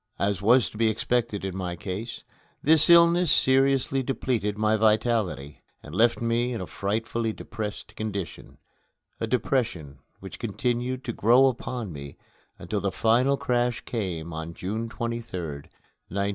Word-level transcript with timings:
As 0.17 0.41
was 0.41 0.67
to 0.71 0.77
be 0.79 0.89
expected 0.89 1.45
in 1.45 1.55
my 1.55 1.75
case, 1.75 2.23
this 2.63 2.89
illness 2.89 3.31
seriously 3.31 4.01
depleted 4.01 4.57
my 4.57 4.75
vitality, 4.75 5.61
and 5.83 5.93
left 5.93 6.19
me 6.19 6.53
in 6.53 6.59
a 6.59 6.65
frightfully 6.65 7.31
depressed 7.31 7.95
condition 7.95 8.57
a 9.19 9.27
depression 9.27 9.99
which 10.19 10.39
continued 10.39 11.03
to 11.03 11.13
grow 11.13 11.45
upon 11.49 11.93
me 11.93 12.17
until 12.57 12.81
the 12.81 12.91
final 12.91 13.37
crash 13.37 13.81
came, 13.81 14.33
on 14.33 14.55
June 14.55 14.89
23rd, 14.89 15.65
1900. 16.07 16.29